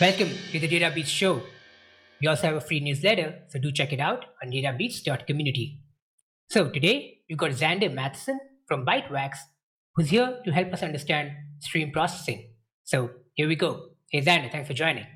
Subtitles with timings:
[0.00, 1.40] Welcome to the Data Beats show.
[2.20, 5.78] We also have a free newsletter, so do check it out on databeats.community.
[6.50, 9.36] So today we've got Zander Matheson from Bytewax,
[9.94, 11.30] who's here to help us understand
[11.60, 12.54] stream processing.
[12.82, 13.90] So here we go.
[14.10, 15.06] Hey Zander, thanks for joining.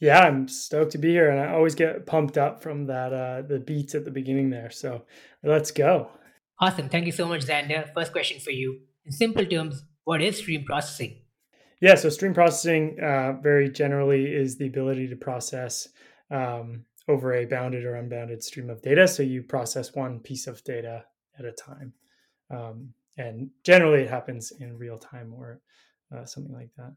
[0.00, 3.40] Yeah, I'm stoked to be here, and I always get pumped up from that uh,
[3.40, 4.70] the beats at the beginning there.
[4.70, 5.06] So
[5.42, 6.10] let's go.
[6.60, 6.90] Awesome.
[6.90, 7.90] Thank you so much, Zander.
[7.94, 8.80] First question for you.
[9.06, 11.22] In simple terms, what is stream processing?
[11.80, 15.88] Yeah, so stream processing uh, very generally is the ability to process
[16.30, 19.08] um, over a bounded or unbounded stream of data.
[19.08, 21.04] So you process one piece of data
[21.38, 21.94] at a time.
[22.50, 25.60] Um, and generally it happens in real time or
[26.14, 26.94] uh, something like that.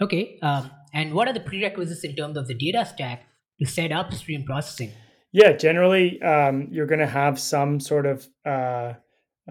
[0.00, 0.38] Okay.
[0.42, 3.26] Um, and what are the prerequisites in terms of the data stack
[3.60, 4.92] to set up stream processing?
[5.32, 8.94] Yeah, generally, um, you're going to have some sort of uh,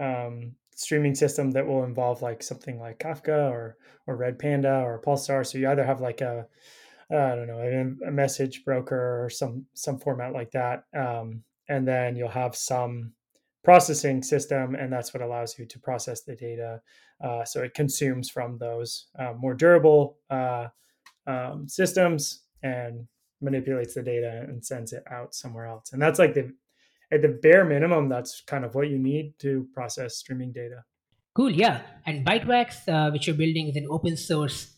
[0.00, 3.76] um, streaming system that will involve like something like Kafka or
[4.06, 5.44] or Redpanda or Pulsar.
[5.44, 6.46] So you either have like a
[7.10, 12.16] I don't know a, message broker or some some format like that, um, and then
[12.16, 13.12] you'll have some
[13.64, 16.80] processing system, and that's what allows you to process the data.
[17.22, 20.68] Uh, so it consumes from those uh, more durable uh,
[21.26, 23.08] um, systems and
[23.40, 25.92] manipulates the data and sends it out somewhere else.
[25.92, 26.52] And that's like the
[27.10, 30.84] at the bare minimum, that's kind of what you need to process streaming data.
[31.34, 31.82] Cool, yeah.
[32.04, 34.74] And Bytewax, uh, which you're building, is an open source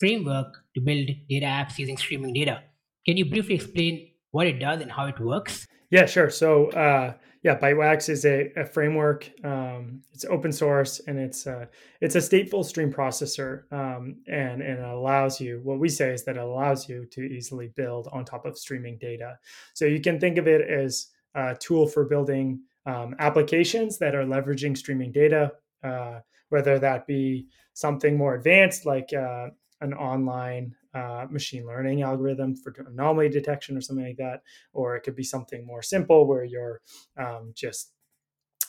[0.00, 2.62] framework to build data apps using streaming data.
[3.04, 5.66] Can you briefly explain what it does and how it works?
[5.90, 6.30] Yeah, sure.
[6.30, 9.30] So, uh, yeah, Bytewax is a, a framework.
[9.44, 11.68] Um, it's open source and it's a,
[12.00, 15.60] it's a stateful stream processor, um, and and it allows you.
[15.62, 18.98] What we say is that it allows you to easily build on top of streaming
[18.98, 19.38] data.
[19.74, 24.24] So you can think of it as a tool for building um, applications that are
[24.24, 25.52] leveraging streaming data,
[25.84, 29.48] uh, whether that be something more advanced like uh,
[29.80, 34.42] an online uh, machine learning algorithm for anomaly detection or something like that,
[34.72, 36.80] or it could be something more simple where you're
[37.16, 37.92] um, just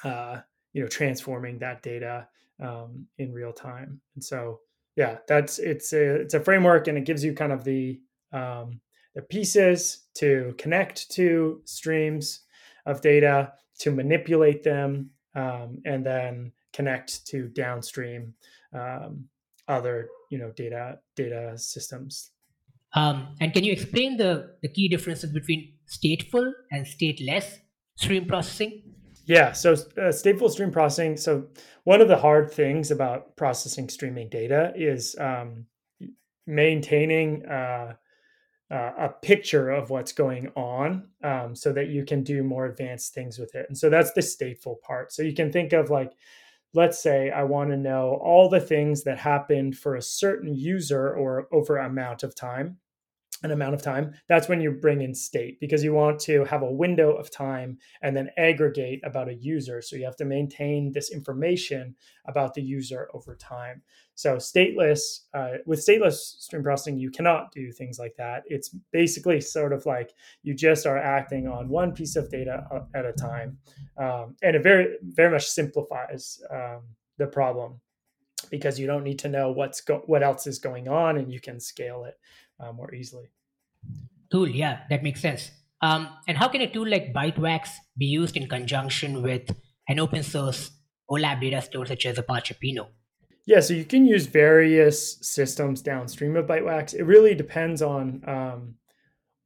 [0.04, 0.40] uh,
[0.74, 2.28] you know transforming that data
[2.62, 4.02] um, in real time.
[4.16, 4.60] And so
[4.96, 8.02] yeah, that's it's a it's a framework and it gives you kind of the
[8.34, 8.82] um,
[9.16, 12.42] the pieces to connect to streams
[12.90, 18.34] of data to manipulate them um, and then connect to downstream
[18.74, 19.26] um,
[19.68, 22.32] other you know data data systems.
[22.94, 27.60] Um, and can you explain the the key differences between stateful and stateless
[27.96, 28.84] stream processing?
[29.26, 31.48] Yeah so uh, stateful stream processing so
[31.84, 35.66] one of the hard things about processing streaming data is um,
[36.48, 37.94] maintaining uh,
[38.72, 43.14] uh, a picture of what's going on um, so that you can do more advanced
[43.14, 46.12] things with it and so that's the stateful part so you can think of like
[46.74, 51.14] let's say I want to know all the things that happened for a certain user
[51.14, 52.78] or over amount of time,
[53.42, 56.62] an amount of time, that's when you bring in state because you want to have
[56.62, 59.82] a window of time and then aggregate about a user.
[59.82, 61.96] So you have to maintain this information
[62.28, 63.82] about the user over time.
[64.20, 68.44] So stateless, uh, with stateless stream processing, you cannot do things like that.
[68.48, 70.12] It's basically sort of like
[70.44, 73.60] you just are acting on one piece of data uh, at a time,
[73.98, 76.82] um, and it very very much simplifies um,
[77.18, 77.80] the problem
[78.52, 81.40] because you don't need to know what's go- what else is going on, and you
[81.40, 82.20] can scale it
[82.60, 83.30] uh, more easily.
[84.34, 84.50] Cool.
[84.50, 85.50] Yeah, that makes sense.
[85.82, 89.50] Um, and how can a tool like Bytewax be used in conjunction with
[89.88, 90.72] an open source
[91.10, 92.90] OLAP data store such as Apache Pinot?
[93.50, 96.94] Yeah, so you can use various systems downstream of Bytewax.
[96.94, 98.76] It really depends on um,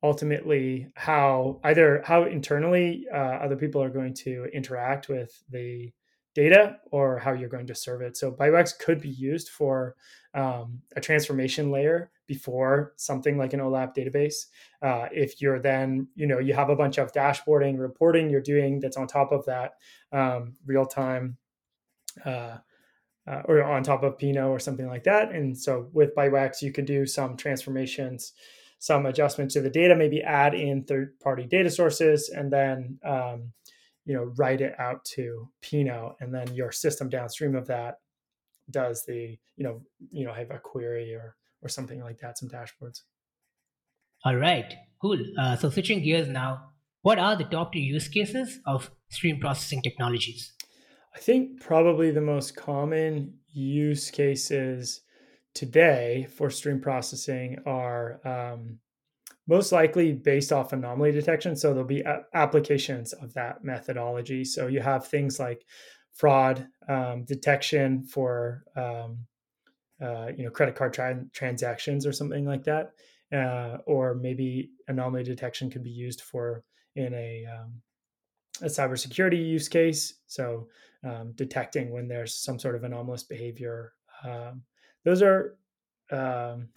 [0.03, 5.93] ultimately how either how internally uh, other people are going to interact with the
[6.35, 8.17] data or how you're going to serve it.
[8.17, 9.95] So Bytewax could be used for
[10.33, 14.47] um, a transformation layer before something like an OLAP database.
[14.81, 18.81] Uh, if you're then, you know, you have a bunch of dashboarding, reporting you're doing
[18.81, 19.75] that's on top of that
[20.11, 21.37] um, real time.
[22.25, 22.57] Uh,
[23.27, 25.31] uh, or on top of Pinot or something like that.
[25.31, 28.33] And so with Bytewax, you could do some transformations,
[28.79, 33.53] some adjustments to the data, maybe add in third-party data sources, and then um,
[34.05, 37.95] you know write it out to Pinot, and then your system downstream of that
[38.69, 39.81] does the you know
[40.11, 43.01] you know have a query or or something like that, some dashboards.
[44.25, 45.17] All right, cool.
[45.39, 46.71] Uh, so switching gears now,
[47.01, 50.53] what are the top two use cases of stream processing technologies?
[51.15, 55.01] I think probably the most common use cases
[55.53, 58.79] today for stream processing are um,
[59.47, 61.55] most likely based off anomaly detection.
[61.55, 64.43] So there'll be a- applications of that methodology.
[64.43, 65.65] So you have things like
[66.13, 69.19] fraud um, detection for um,
[70.01, 72.91] uh, you know credit card tra- transactions or something like that,
[73.31, 76.63] uh, or maybe anomaly detection could be used for
[76.95, 77.73] in a um,
[78.61, 80.15] a cybersecurity use case.
[80.27, 80.67] So
[81.03, 83.93] um, detecting when there's some sort of anomalous behavior.
[84.23, 84.61] Um,
[85.03, 85.57] those are
[86.11, 86.69] um,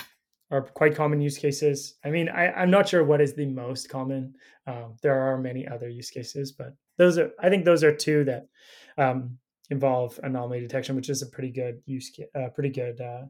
[0.51, 1.97] are quite common use cases.
[2.05, 4.35] I mean, I, am not sure what is the most common.
[4.67, 8.25] Um, there are many other use cases, but those are I think those are two
[8.25, 8.47] that
[8.99, 9.39] um,
[9.71, 13.25] involve anomaly detection, which is a pretty good use, uh, pretty good uh,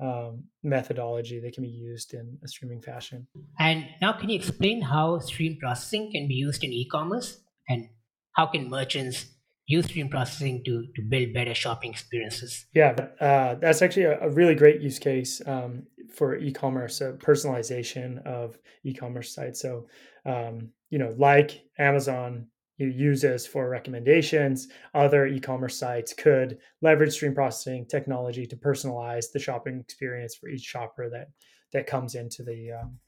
[0.00, 3.26] um, methodology that can be used in a streaming fashion.
[3.58, 7.40] And now, can you explain how stream processing can be used in e-commerce,
[7.70, 7.88] and
[8.32, 9.26] how can merchants
[9.66, 12.66] use stream processing to to build better shopping experiences?
[12.74, 18.24] Yeah, uh, that's actually a, a, really great use case um, for e-commerce, a personalization
[18.26, 19.62] of e-commerce sites.
[19.62, 19.86] So,
[20.26, 24.68] um, you know, like Amazon uses for recommendations.
[24.94, 30.62] Other e-commerce sites could leverage stream processing technology to personalize the shopping experience for each
[30.62, 31.28] shopper that
[31.72, 32.98] that comes into the um,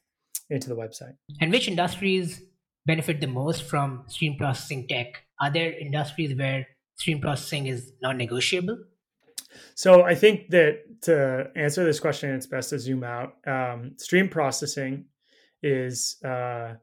[0.51, 1.17] into the website.
[1.41, 2.43] And which industries
[2.87, 5.25] benefit the most from stream processing tech?
[5.41, 8.79] Are there industries where stream processing is non-negotiable?
[9.75, 13.35] So I think that to answer this question, it's best to zoom out.
[13.47, 15.07] Um, stream processing
[15.63, 16.75] is uh,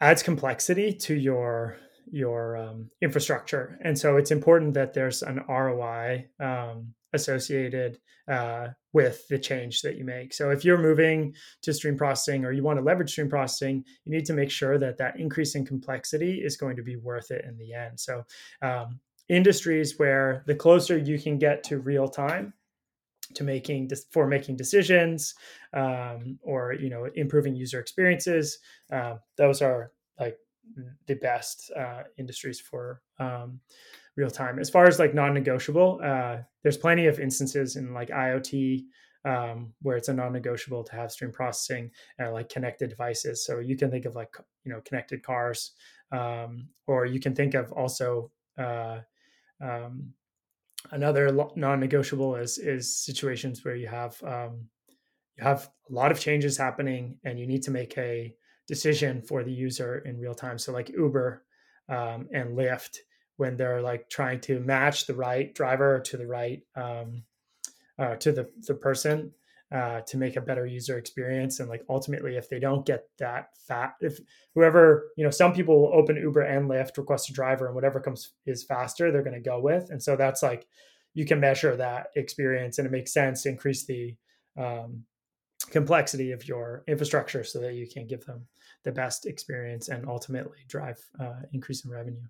[0.00, 1.78] adds complexity to your
[2.10, 3.78] your um, infrastructure.
[3.82, 7.98] And so it's important that there's an ROI um, associated
[8.28, 10.32] uh, with the change that you make.
[10.34, 14.12] So if you're moving to stream processing or you want to leverage stream processing, you
[14.12, 17.44] need to make sure that that increase in complexity is going to be worth it
[17.44, 18.00] in the end.
[18.00, 18.24] So
[18.62, 22.52] um, industries where the closer you can get to real time
[23.34, 25.34] to making for making decisions
[25.74, 28.58] um, or you know improving user experiences
[28.92, 30.38] uh, those are like
[31.06, 33.60] the best uh, industries for um,
[34.16, 34.58] real time.
[34.58, 38.84] As far as like non-negotiable, uh, there's plenty of instances in like IoT
[39.24, 43.44] um, where it's a non-negotiable to have stream processing and like connected devices.
[43.44, 44.34] So you can think of like
[44.64, 45.72] you know connected cars,
[46.12, 49.00] um, or you can think of also uh,
[49.60, 50.12] um,
[50.92, 54.68] another non-negotiable is is situations where you have um,
[55.36, 58.34] you have a lot of changes happening and you need to make a
[58.66, 60.58] decision for the user in real time.
[60.58, 61.42] So like Uber
[61.88, 62.98] um, and Lyft,
[63.36, 67.22] when they're like trying to match the right driver to the right um,
[67.98, 69.32] uh, to the the person
[69.72, 73.48] uh, to make a better user experience, and like ultimately, if they don't get that
[73.66, 74.18] fat, if
[74.54, 78.00] whoever you know, some people will open Uber and Lyft, request a driver, and whatever
[78.00, 80.66] comes is faster, they're going to go with, and so that's like
[81.14, 84.14] you can measure that experience, and it makes sense to increase the
[84.56, 85.04] um,
[85.70, 88.46] complexity of your infrastructure so that you can give them
[88.84, 92.22] the best experience and ultimately drive uh, increase in revenue.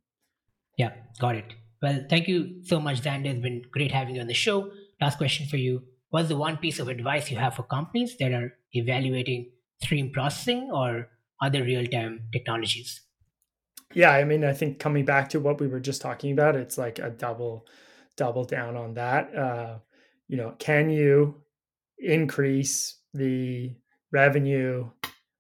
[0.79, 1.55] Yeah, got it.
[1.83, 3.27] Well, thank you so much, Zander.
[3.27, 4.71] It's been great having you on the show.
[5.01, 5.83] Last question for you.
[6.11, 9.51] What's the one piece of advice you have for companies that are evaluating
[9.83, 11.09] stream processing or
[11.43, 13.03] other real time technologies?
[13.95, 16.79] Yeah, I mean, I think coming back to what we were just talking about, it's
[16.79, 17.67] like a double,
[18.17, 19.35] double down on that.
[19.35, 19.79] Uh,
[20.29, 21.43] you know, can you
[21.99, 23.75] increase the
[24.13, 24.89] revenue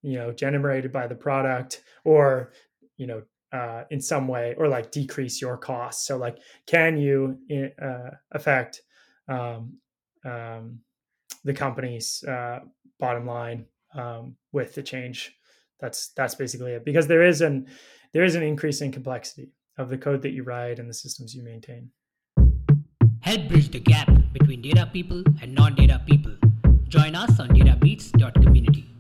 [0.03, 2.53] you know generated by the product or
[2.97, 6.07] you know uh, in some way or like decrease your costs.
[6.07, 7.39] So like can you
[7.81, 8.83] uh, affect
[9.29, 9.79] um,
[10.25, 10.81] um,
[11.45, 12.61] the company's uh,
[12.99, 15.35] bottom line um, with the change?
[15.81, 16.85] That's that's basically it.
[16.85, 17.67] Because there is an
[18.13, 21.35] there is an increase in complexity of the code that you write and the systems
[21.35, 21.91] you maintain.
[23.21, 26.37] Help bridge the gap between data people and non-data people
[26.89, 28.96] Join us on databeats.community.